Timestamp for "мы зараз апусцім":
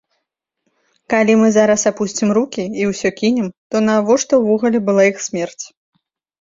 1.41-2.33